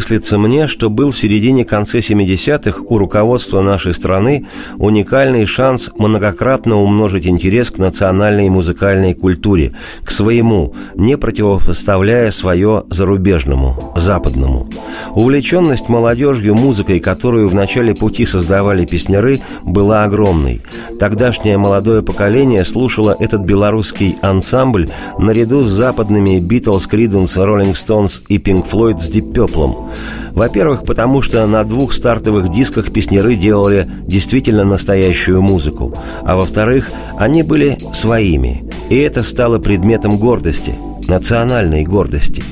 Мыслится 0.02 0.36
мне, 0.36 0.66
что 0.66 0.90
был 0.90 1.12
в 1.12 1.16
середине-конце 1.16 2.00
70-х 2.00 2.82
у 2.88 2.98
руководства 2.98 3.60
нашей 3.60 3.94
страны 3.94 4.48
уникальный 4.76 5.46
шанс 5.46 5.90
многократно 5.96 6.74
умножить 6.74 7.24
интерес 7.24 7.70
к 7.70 7.78
национальной 7.78 8.48
музыкальной 8.48 9.14
культуре, 9.14 9.74
к 10.02 10.10
своему, 10.10 10.74
не 10.96 11.16
противопоставляя 11.16 12.32
свое 12.32 12.82
зарубежному, 12.90 13.92
западному. 13.94 14.68
Увлеченность 15.14 15.88
молодежью 15.88 16.56
музыкой, 16.56 16.98
которую 16.98 17.46
в 17.46 17.54
начале 17.54 17.94
пути 17.94 18.26
создавали 18.26 18.84
песняры, 18.84 19.38
была 19.62 20.02
огромной. 20.02 20.62
Тогдашнее 20.98 21.58
молодое 21.58 22.02
поколение 22.02 22.64
слушало 22.64 23.16
этот 23.20 23.42
белорусский 23.42 24.16
ансамбль 24.20 24.90
наряду 25.16 25.62
с 25.62 25.68
западными 25.68 26.40
Beatles, 26.40 26.90
Creedence, 26.90 27.36
Rolling 27.36 27.74
Stones 27.74 28.22
и 28.26 28.38
Pink 28.38 28.68
Floyd 28.68 28.98
с 28.98 29.08
Deep 29.08 29.32
Purple. 29.32 29.91
Во-первых, 30.32 30.84
потому 30.84 31.20
что 31.20 31.46
на 31.46 31.64
двух 31.64 31.92
стартовых 31.92 32.50
дисках 32.50 32.92
песняры 32.92 33.36
делали 33.36 33.88
действительно 34.06 34.64
настоящую 34.64 35.42
музыку. 35.42 35.94
А 36.22 36.36
во-вторых, 36.36 36.90
они 37.18 37.42
были 37.42 37.78
своими. 37.94 38.64
И 38.88 38.96
это 38.96 39.22
стало 39.22 39.58
предметом 39.58 40.18
гордости, 40.18 40.74
национальной 41.06 41.84
гордости. 41.84 42.42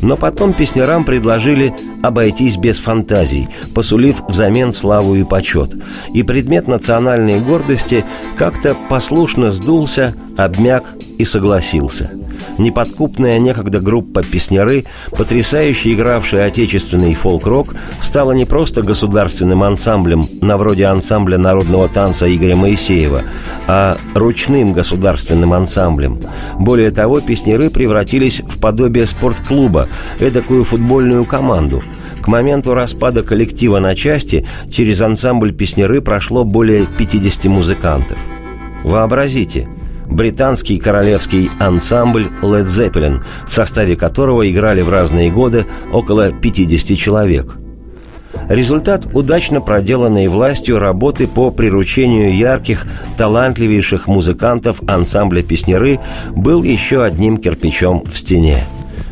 Но 0.00 0.16
потом 0.16 0.52
песнярам 0.52 1.04
предложили 1.04 1.74
обойтись 2.02 2.56
без 2.56 2.78
фантазий, 2.78 3.48
посулив 3.74 4.22
взамен 4.28 4.72
славу 4.72 5.16
и 5.16 5.24
почет. 5.24 5.74
И 6.14 6.22
предмет 6.22 6.68
национальной 6.68 7.40
гордости 7.40 8.04
как-то 8.36 8.76
послушно 8.88 9.50
сдулся, 9.50 10.14
обмяк 10.36 10.94
и 11.18 11.24
согласился– 11.24 12.10
неподкупная 12.58 13.38
некогда 13.38 13.80
группа 13.80 14.22
«Песняры», 14.22 14.84
потрясающе 15.10 15.94
игравшая 15.94 16.46
отечественный 16.46 17.14
фолк-рок, 17.14 17.74
стала 18.00 18.32
не 18.32 18.44
просто 18.44 18.82
государственным 18.82 19.62
ансамблем 19.62 20.22
на 20.40 20.56
вроде 20.56 20.86
ансамбля 20.86 21.38
народного 21.38 21.88
танца 21.88 22.34
Игоря 22.34 22.56
Моисеева, 22.56 23.22
а 23.66 23.96
ручным 24.14 24.72
государственным 24.72 25.52
ансамблем. 25.52 26.20
Более 26.58 26.90
того, 26.90 27.20
«Песняры» 27.20 27.70
превратились 27.70 28.40
в 28.40 28.60
подобие 28.60 29.06
спортклуба, 29.06 29.88
эдакую 30.18 30.64
футбольную 30.64 31.24
команду. 31.24 31.82
К 32.22 32.26
моменту 32.28 32.74
распада 32.74 33.22
коллектива 33.22 33.78
на 33.78 33.94
части 33.94 34.46
через 34.70 35.00
ансамбль 35.00 35.52
«Песняры» 35.52 36.00
прошло 36.00 36.44
более 36.44 36.86
50 36.86 37.44
музыкантов. 37.46 38.18
Вообразите– 38.84 39.68
британский 40.10 40.78
королевский 40.78 41.50
ансамбль 41.58 42.28
Led 42.42 42.66
Zeppelin, 42.66 43.22
в 43.46 43.54
составе 43.54 43.96
которого 43.96 44.50
играли 44.50 44.82
в 44.82 44.88
разные 44.88 45.30
годы 45.30 45.66
около 45.92 46.32
50 46.32 46.96
человек. 46.98 47.56
Результат 48.48 49.06
удачно 49.12 49.60
проделанной 49.60 50.28
властью 50.28 50.78
работы 50.78 51.26
по 51.26 51.50
приручению 51.50 52.34
ярких, 52.34 52.86
талантливейших 53.16 54.06
музыкантов 54.06 54.80
ансамбля 54.86 55.42
«Песняры» 55.42 56.00
был 56.30 56.62
еще 56.62 57.04
одним 57.04 57.36
кирпичом 57.36 58.04
в 58.04 58.16
стене. 58.16 58.58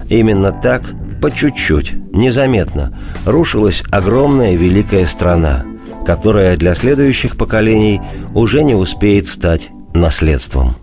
Именно 0.08 0.52
так, 0.52 0.94
по 1.20 1.30
чуть-чуть, 1.30 1.92
незаметно, 2.12 2.98
рушилась 3.24 3.82
огромная 3.90 4.54
великая 4.54 5.06
страна, 5.06 5.64
которая 6.06 6.56
для 6.56 6.74
следующих 6.74 7.36
поколений 7.36 8.00
уже 8.34 8.62
не 8.62 8.74
успеет 8.74 9.26
стать 9.26 9.70
наследством. 10.00 10.76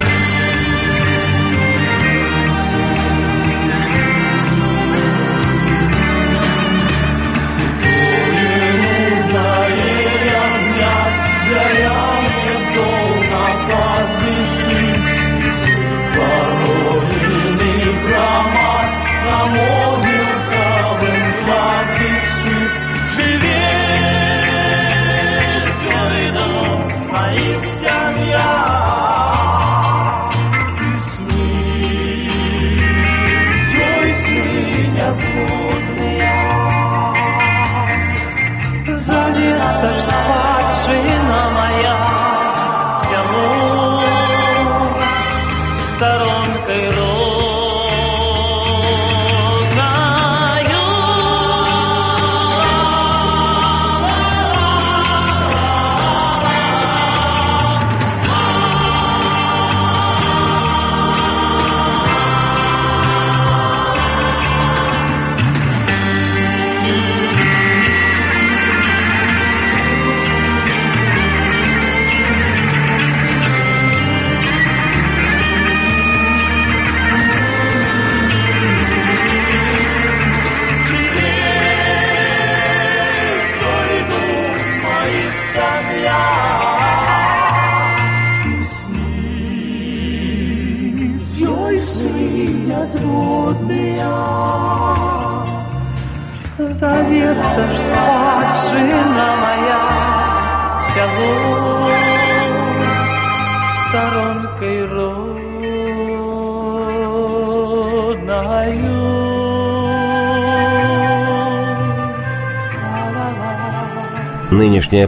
That 46.00 46.22
on 46.22 46.43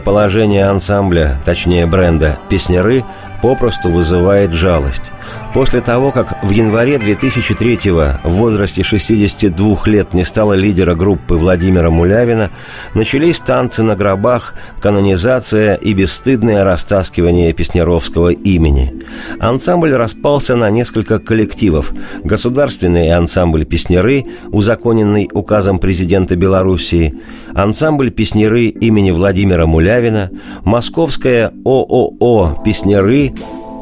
положение 0.06 0.64
ансамбля, 0.66 1.36
точнее 1.44 1.84
бренда 1.84 2.38
«Песняры» 2.48 3.04
попросту 3.46 3.90
вызывает 3.90 4.52
жалость. 4.52 5.12
После 5.54 5.80
того, 5.80 6.10
как 6.10 6.42
в 6.42 6.50
январе 6.50 6.96
2003-го 6.96 8.28
в 8.28 8.32
возрасте 8.32 8.82
62 8.82 9.78
лет 9.86 10.12
не 10.12 10.24
стало 10.24 10.54
лидера 10.54 10.96
группы 10.96 11.36
Владимира 11.36 11.88
Мулявина, 11.88 12.50
начались 12.94 13.38
танцы 13.38 13.84
на 13.84 13.94
гробах, 13.94 14.54
канонизация 14.80 15.74
и 15.74 15.94
бесстыдное 15.94 16.64
растаскивание 16.64 17.52
песнеровского 17.52 18.30
имени. 18.30 19.04
Ансамбль 19.38 19.94
распался 19.94 20.56
на 20.56 20.68
несколько 20.68 21.20
коллективов. 21.20 21.92
Государственный 22.24 23.12
ансамбль 23.12 23.64
«Песнеры», 23.64 24.26
узаконенный 24.48 25.30
указом 25.32 25.78
президента 25.78 26.34
Белоруссии, 26.34 27.14
ансамбль 27.54 28.10
«Песнеры» 28.10 28.66
имени 28.66 29.12
Владимира 29.12 29.66
Мулявина, 29.66 30.32
московская 30.64 31.52
ООО 31.64 32.60
«Песнеры», 32.64 33.35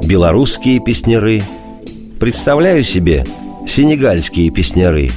белорусские 0.05 0.80
песняры. 0.80 1.42
Представляю 2.20 2.84
себе 2.84 3.26
сенегальские 3.66 4.50
песняры, 4.50 5.11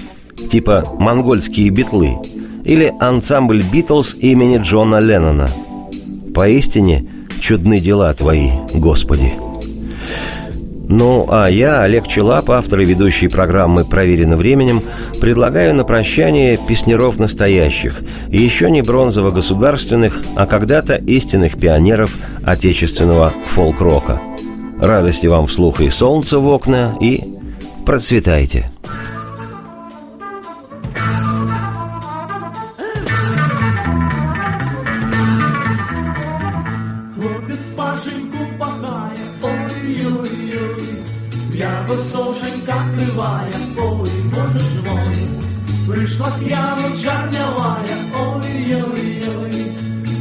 типа 0.51 0.83
монгольские 0.99 1.69
битлы, 1.69 2.17
или 2.65 2.93
ансамбль 2.99 3.63
«Битлз» 3.63 4.15
имени 4.15 4.57
Джона 4.57 4.99
Леннона. 4.99 5.49
Поистине 6.33 7.05
чудны 7.39 7.79
дела 7.79 8.13
твои, 8.13 8.51
Господи. 8.73 9.46
Ну, 10.89 11.27
а 11.29 11.47
я, 11.47 11.81
Олег 11.81 12.07
Челап, 12.07 12.49
автор 12.49 12.79
и 12.79 12.85
ведущий 12.85 13.27
программы 13.27 13.83
«Проверено 13.83 14.37
временем», 14.37 14.83
предлагаю 15.19 15.75
на 15.75 15.83
прощание 15.83 16.57
песнеров 16.57 17.19
настоящих, 17.19 18.01
еще 18.29 18.71
не 18.71 18.81
бронзово-государственных, 18.81 20.23
а 20.35 20.45
когда-то 20.45 20.95
истинных 20.95 21.59
пионеров 21.59 22.15
отечественного 22.45 23.33
фолк-рока– 23.45 24.21
Радости 24.79 25.25
вам 25.25 25.47
вслух 25.47 25.81
и 25.81 25.89
солнца 25.89 26.37
в 26.37 26.47
окна, 26.47 26.95
и 27.01 27.23
процветайте. 27.85 28.69
П'яно 41.57 41.95
сошенька 42.11 42.85
криває, 42.97 43.53
ой, 43.77 44.09
боже 44.23 44.59
ж 44.59 44.81
мой, 44.85 45.17
Пришла 45.87 46.31
пьяно 46.39 46.89
чарнявая, 47.01 47.97
ой-ой-ой, 48.13 49.71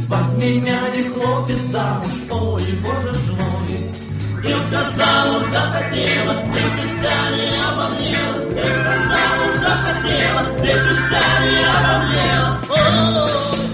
Возьми 0.09 0.59
меня, 0.59 0.79
не 0.95 1.03
хлопец 1.03 1.61
замуж, 1.71 2.11
ой, 2.31 2.63
боже 2.81 3.13
ж 3.13 3.27
мой, 3.39 3.93
Девка 4.41 4.81
замуж 4.97 5.43
захотела, 5.51 6.33
девка 6.53 7.15
не 7.35 7.49
обомлела, 7.69 8.39
Девка 8.55 8.93
замуж 9.09 9.53
захотела, 9.61 10.41
девка 10.63 11.23
не 11.43 11.57
обомлела. 11.77 12.49
Ой, 12.69 12.81
ой, 13.21 13.66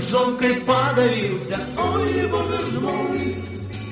Жонкой 0.00 0.54
подавился, 0.56 1.58
ой, 1.76 2.26
боже 2.28 2.58
ж 2.66 2.80
мой. 2.80 3.44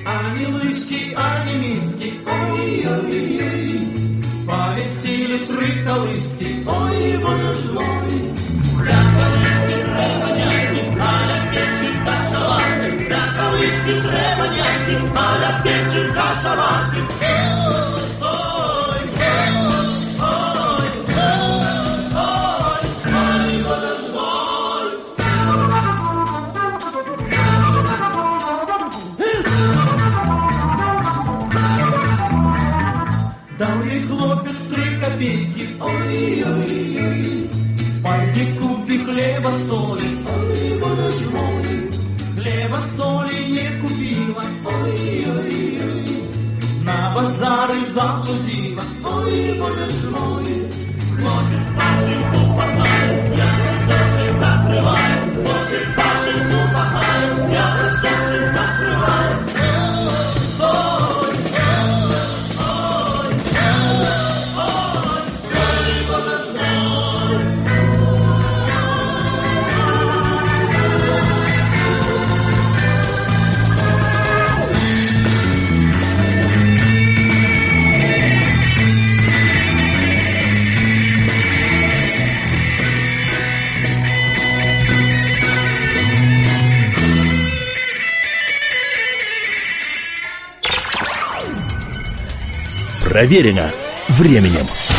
Ани 0.05 0.47
лыжки, 0.47 1.15
ани 1.17 1.55
миски, 1.59 2.15
ой-ой-ой, 2.27 3.89
Повесили 4.47 5.39
три 5.47 5.85
колыски, 5.85 6.65
ой, 6.67 7.19
боже 7.19 7.55
ж 7.55 7.73
мой. 7.73 8.13
Для 8.83 9.01
колыски 9.15 9.77
треба 9.85 10.29
няки, 10.39 10.83
а 11.01 11.13
печи 11.51 11.89
кашаваты, 12.05 12.89
Для 13.09 13.25
колыски 13.37 13.95
треба 14.09 14.47
няки, 14.55 14.95
а 15.17 15.39
для 15.39 15.53
печи 15.63 16.03
копейки, 35.23 35.69
ой-ой-ой. 35.81 37.51
Пойди 38.03 38.45
купи 38.59 38.99
хлеба 38.99 39.51
соли, 39.69 40.11
ой, 40.37 40.81
боже 40.81 41.31
мой. 41.31 41.91
Хлеба 42.35 42.79
соли 42.97 43.39
не 43.57 43.69
купила, 43.81 44.45
ой-ой-ой. 44.65 46.25
На 46.83 47.15
базары 47.15 47.79
заблудила, 47.95 48.83
ой, 49.05 49.59
боже 49.59 50.11
мой. 50.11 50.42
Проверено 93.23 93.71
временем. 94.09 94.92